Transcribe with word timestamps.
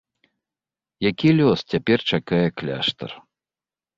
Які 1.09 1.29
лёс 1.39 1.59
цяпер 1.73 1.99
чакае 2.13 2.41
кляштар? 2.61 3.11